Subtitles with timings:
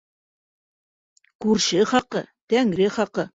[1.45, 3.29] Күрше хаҡы- тәңре хаҡы...